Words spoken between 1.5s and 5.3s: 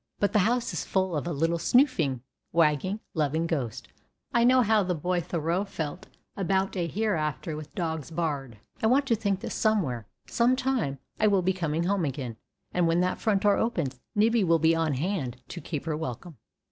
snoofing, wagging, loving ghost. I know how the boy